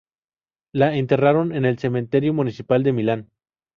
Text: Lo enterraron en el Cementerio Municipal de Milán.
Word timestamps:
Lo 0.73 0.85
enterraron 0.87 1.51
en 1.53 1.63
el 1.65 1.77
Cementerio 1.77 2.33
Municipal 2.33 2.81
de 2.81 2.91
Milán. 2.91 3.29